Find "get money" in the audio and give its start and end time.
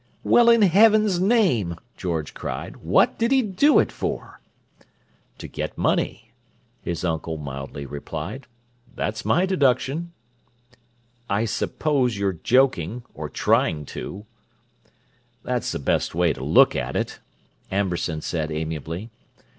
5.47-6.31